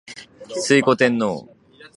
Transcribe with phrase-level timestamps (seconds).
[0.65, 1.47] 推古天皇